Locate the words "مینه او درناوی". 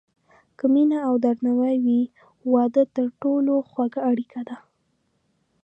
0.73-1.75